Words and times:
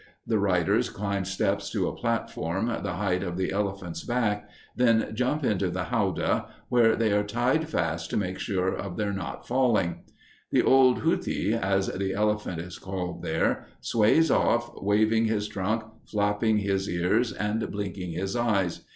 The 0.25 0.39
riders 0.39 0.89
climb 0.89 1.25
steps 1.25 1.69
to 1.69 1.87
a 1.87 1.95
platform 1.95 2.65
the 2.81 2.93
height 2.93 3.21
of 3.21 3.37
the 3.37 3.51
elephant's 3.51 4.03
back, 4.03 4.49
then 4.75 5.11
jump 5.13 5.43
into 5.45 5.69
the 5.69 5.83
howdah, 5.83 6.47
where 6.69 6.95
they 6.95 7.11
are 7.13 7.21
tied 7.23 7.69
fast 7.69 8.09
to 8.09 8.17
make 8.17 8.39
sure 8.39 8.73
of 8.73 8.97
their 8.97 9.13
not 9.13 9.45
falling. 9.45 9.99
The 10.49 10.63
old 10.63 11.01
huthi, 11.03 11.53
as 11.53 11.85
the 11.85 12.15
elephant 12.15 12.59
is 12.59 12.79
called 12.79 13.21
there, 13.21 13.67
sways 13.79 14.31
off, 14.31 14.71
waving 14.81 15.25
his 15.25 15.47
trunk, 15.47 15.83
flopping 16.07 16.57
his 16.57 16.89
ears, 16.89 17.31
and 17.31 17.69
blinking 17.71 18.13
his 18.13 18.35
eyes. 18.35 18.85